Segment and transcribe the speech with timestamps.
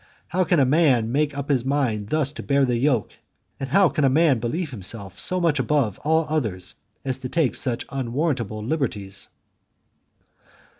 [0.29, 3.11] "How can a man make up his mind thus to bear the yoke,
[3.59, 6.73] and how can a man believe himself so much above all others
[7.05, 9.27] as to take such unwarrantable liberties!"